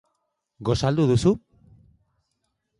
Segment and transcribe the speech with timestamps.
[0.69, 1.35] Gosaldu duzu?